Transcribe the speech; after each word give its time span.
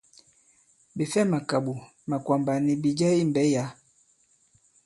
Ɓè 0.95 1.03
fɛ 1.11 1.21
màkàɓò, 1.31 1.73
màkwàmbà 2.09 2.53
nì 2.65 2.71
bìjɛ 2.83 3.07
i 3.21 3.23
mbɛ̌ 3.29 3.43
yǎ. 3.53 3.65